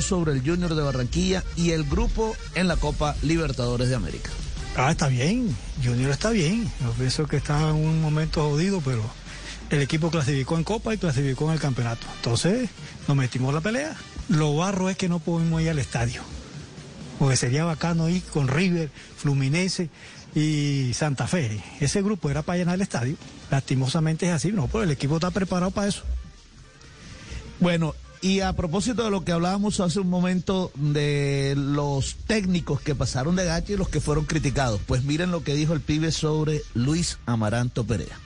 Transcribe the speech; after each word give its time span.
sobre 0.00 0.32
el 0.32 0.40
Junior 0.40 0.74
de 0.74 0.82
Barranquilla 0.82 1.44
y 1.56 1.70
el 1.70 1.84
grupo 1.84 2.34
en 2.54 2.68
la 2.68 2.76
Copa 2.76 3.14
Libertadores 3.22 3.88
de 3.88 3.94
América. 3.94 4.30
Ah, 4.76 4.90
está 4.92 5.08
bien. 5.08 5.54
Junior 5.84 6.10
está 6.10 6.30
bien. 6.30 6.70
Yo 6.80 6.92
pienso 6.92 7.26
que 7.26 7.36
está 7.36 7.68
en 7.68 7.76
un 7.76 8.00
momento 8.00 8.48
jodido, 8.48 8.80
pero 8.80 9.02
el 9.70 9.82
equipo 9.82 10.10
clasificó 10.10 10.56
en 10.56 10.64
Copa 10.64 10.94
y 10.94 10.98
clasificó 10.98 11.46
en 11.48 11.54
el 11.54 11.60
campeonato. 11.60 12.06
Entonces, 12.16 12.70
nos 13.06 13.16
metimos 13.16 13.50
en 13.50 13.54
la 13.56 13.60
pelea. 13.60 13.96
Lo 14.28 14.56
barro 14.56 14.88
es 14.88 14.96
que 14.96 15.08
no 15.08 15.18
podemos 15.18 15.60
ir 15.60 15.68
al 15.68 15.78
estadio. 15.78 16.22
Porque 17.18 17.36
sería 17.36 17.64
bacano 17.64 18.08
ir 18.08 18.22
con 18.22 18.48
River, 18.48 18.90
Fluminense 19.16 19.90
y 20.34 20.92
Santa 20.94 21.26
Fe. 21.26 21.62
Ese 21.80 22.02
grupo 22.02 22.30
era 22.30 22.42
para 22.42 22.58
llenar 22.58 22.76
el 22.76 22.82
estadio. 22.82 23.16
Lastimosamente 23.50 24.26
es 24.26 24.32
así, 24.32 24.52
no, 24.52 24.68
pero 24.68 24.84
el 24.84 24.90
equipo 24.90 25.16
está 25.16 25.30
preparado 25.30 25.70
para 25.70 25.88
eso. 25.88 26.02
Bueno, 27.60 27.94
y 28.22 28.40
a 28.40 28.52
propósito 28.52 29.02
de 29.04 29.10
lo 29.10 29.24
que 29.24 29.32
hablábamos 29.32 29.80
hace 29.80 29.98
un 29.98 30.08
momento 30.08 30.70
de 30.76 31.54
los 31.56 32.14
técnicos 32.26 32.80
que 32.80 32.94
pasaron 32.94 33.34
de 33.34 33.44
gacho 33.44 33.72
y 33.72 33.76
los 33.76 33.88
que 33.88 34.00
fueron 34.00 34.26
criticados, 34.26 34.80
pues 34.86 35.02
miren 35.02 35.32
lo 35.32 35.42
que 35.42 35.54
dijo 35.54 35.72
el 35.72 35.80
pibe 35.80 36.12
sobre 36.12 36.62
Luis 36.72 37.18
Amaranto 37.26 37.84
Perea. 37.84 38.16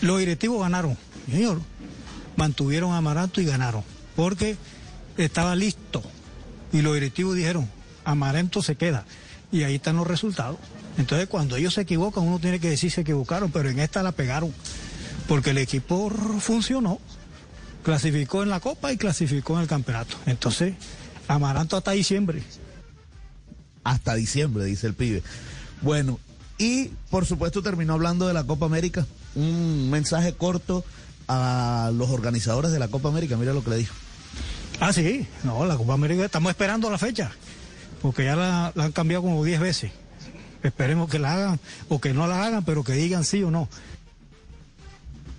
Los 0.00 0.18
directivos 0.20 0.62
ganaron, 0.62 0.96
señor. 1.30 1.60
Mantuvieron 2.36 2.92
a 2.92 2.96
Amaranto 2.96 3.42
y 3.42 3.44
ganaron. 3.44 3.84
Porque 4.16 4.56
estaba 5.18 5.54
listo. 5.54 6.02
Y 6.72 6.80
los 6.80 6.94
directivos 6.94 7.36
dijeron, 7.36 7.68
Amaranto 8.04 8.62
se 8.62 8.76
queda. 8.76 9.04
Y 9.52 9.64
ahí 9.64 9.74
están 9.74 9.96
los 9.96 10.06
resultados. 10.06 10.56
Entonces, 10.96 11.28
cuando 11.28 11.56
ellos 11.56 11.74
se 11.74 11.82
equivocan, 11.82 12.24
uno 12.24 12.38
tiene 12.38 12.58
que 12.58 12.70
decir 12.70 12.90
se 12.90 13.02
equivocaron, 13.02 13.52
pero 13.52 13.68
en 13.68 13.80
esta 13.80 14.02
la 14.02 14.12
pegaron. 14.12 14.52
Porque 15.28 15.50
el 15.50 15.58
equipo 15.58 16.10
funcionó. 16.40 16.98
Clasificó 17.82 18.42
en 18.42 18.48
la 18.48 18.60
Copa 18.60 18.92
y 18.92 18.96
clasificó 18.96 19.54
en 19.56 19.62
el 19.62 19.68
campeonato. 19.68 20.16
Entonces, 20.26 20.74
Amaranto 21.28 21.76
hasta 21.76 21.92
diciembre. 21.92 22.42
Hasta 23.84 24.14
diciembre, 24.14 24.64
dice 24.64 24.86
el 24.86 24.94
pibe. 24.94 25.22
Bueno, 25.80 26.20
y 26.58 26.90
por 27.10 27.26
supuesto 27.26 27.62
terminó 27.62 27.94
hablando 27.94 28.28
de 28.28 28.34
la 28.34 28.44
Copa 28.44 28.66
América. 28.66 29.06
Un 29.34 29.90
mensaje 29.90 30.34
corto 30.34 30.84
a 31.26 31.90
los 31.94 32.10
organizadores 32.10 32.70
de 32.70 32.78
la 32.78 32.88
Copa 32.88 33.08
América. 33.08 33.36
Mira 33.36 33.52
lo 33.52 33.64
que 33.64 33.70
le 33.70 33.76
dijo. 33.76 33.94
Ah, 34.78 34.92
sí. 34.92 35.26
No, 35.42 35.64
la 35.64 35.76
Copa 35.76 35.94
América, 35.94 36.24
estamos 36.24 36.50
esperando 36.50 36.90
la 36.90 36.98
fecha. 36.98 37.32
Porque 38.00 38.24
ya 38.24 38.36
la, 38.36 38.72
la 38.74 38.84
han 38.84 38.92
cambiado 38.92 39.22
como 39.22 39.44
10 39.44 39.60
veces. 39.60 39.92
Esperemos 40.62 41.10
que 41.10 41.18
la 41.18 41.34
hagan 41.34 41.60
o 41.88 42.00
que 42.00 42.12
no 42.14 42.26
la 42.26 42.44
hagan, 42.44 42.64
pero 42.64 42.84
que 42.84 42.92
digan 42.92 43.24
sí 43.24 43.42
o 43.42 43.50
no. 43.50 43.68